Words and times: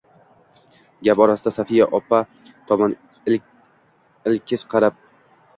Gap 1.07 1.21
orasida 1.25 1.53
Sofiya 1.57 1.87
opa 1.99 2.21
tomon 2.71 2.97
ilkis 3.35 4.69
qarab 4.73 4.99